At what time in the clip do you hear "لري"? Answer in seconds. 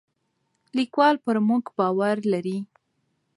2.31-2.57